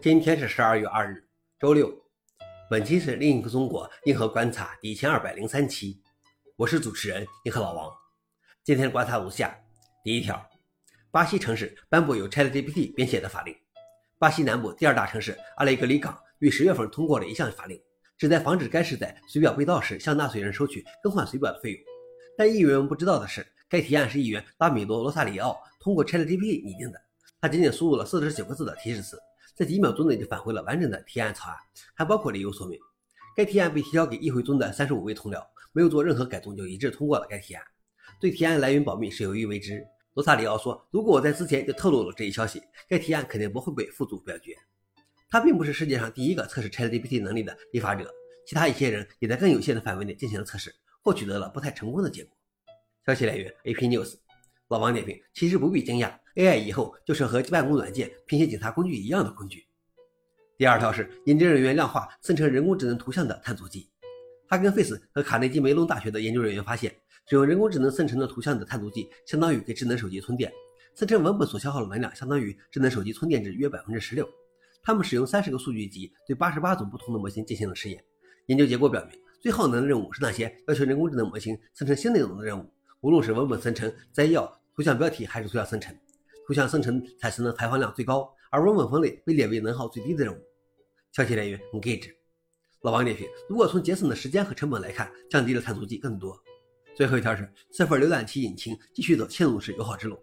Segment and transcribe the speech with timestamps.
[0.00, 1.28] 今天是十二月二日，
[1.58, 1.92] 周六。
[2.70, 6.00] 本期是另一个中国硬核观察第一千二百零三期，
[6.54, 7.92] 我是主持人硬核老王。
[8.62, 9.58] 今天的观察如下：
[10.04, 10.40] 第一条，
[11.10, 13.52] 巴西城市颁布由 ChatGPT 编写的法令。
[14.20, 17.76] 巴西南部第二大城市阿雷格里港于十月份通过了一项法令，
[18.16, 21.80] 旨在防止该市在水表被盗时向纳税人收取更换水表的费用。
[22.36, 27.00] 但议员们不知道的是，该提案是议员拉米罗·罗萨里奥通过 ChatGPT 拟定的，
[27.40, 29.18] 他仅仅输入了四十九个字的提示词。
[29.54, 31.56] 在几秒钟内就返回了完整的提案草案，
[31.94, 32.78] 还包括理由说明。
[33.36, 35.40] 该提案被提交给议会中的三十五位同僚，
[35.72, 37.64] 没有做任何改动就一致通过了该提案。
[38.20, 39.84] 对提案来源保密是有意为之。
[40.14, 44.52] 罗萨里奥说：“如果我在之前就透露了这一消息，该提案肯定不会被付诸表决。”
[45.30, 48.12] 他并不是世界上第一个测试 ChatGPT 能力的立法者，
[48.44, 52.36] 其他一些人也在更有限的范围内进行了测试，或取得了不太成功的结果。
[53.06, 54.16] 消息来源：AP News。
[54.68, 56.12] 老王点评：其实不必惊讶。
[56.34, 59.66] AI 以后就是和办公软件、拼写检查工具一样的工具。
[60.58, 63.88] 第二条是研究人员量化生成人工智能图像的碳足迹。
[64.46, 66.94] 哈根费斯和卡内基梅隆大学的研究人员发现，
[67.28, 70.52] 使用人工智能生成的图像的碳足迹，相当于给智能手机充电。
[70.94, 74.28] 生成文本所消耗的能量，相当于智能手机充电至约百分之十六。
[74.82, 78.02] 他们使用三十个数据集，对八十八种不同的模型进行了实验。
[78.46, 85.92] 研究结果表明，最耗能的任务是那些要求人工智能模型生成新内容的任务，无论是文本生成、摘要、图像标题还是图像生成。
[86.46, 90.38] 图像生成产生的排放量最高，而文本分类被列为能耗最低的任务。
[91.10, 92.12] 消息来源：Engage。
[92.82, 96.40] 老王点评：如果从节省的时间和成本来看，降低了碳足迹更多。
[96.96, 100.16] 最后一条是 Surfer 浏览器引擎继续走嵌入式友好之路。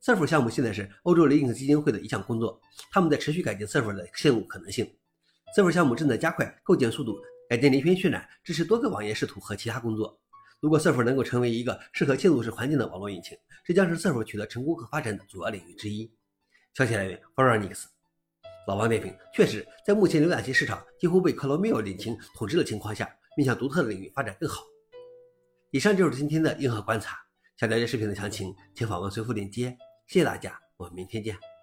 [0.00, 2.60] Surfer 项目现在是欧洲 Linux 基金会的一项工作，
[2.92, 4.88] 他们在持续改进 Surfer 的嵌入可能性。
[5.56, 10.16] Surfer 项目正在加快构建速度，改进连篇渲染，支持多个网页视图和其他工作。
[10.60, 16.10] 如果 Surf 能够成为一个适合嵌入式环境的网络引擎，这将是 Surf 取得成功和发展的主要领域之一。
[16.74, 17.88] 消息来源 f o r e n i x
[18.66, 24.64] 老王点评：确实，在目前浏览器市场几乎被 Chrome 引擎统治的情况下，面向独特的领域发展更好。
[25.70, 27.18] 以上就是今天的硬核观察。
[27.56, 29.76] 想了解视频的详情，请访问随附链接。
[30.06, 31.55] 谢谢大家，我们明天见。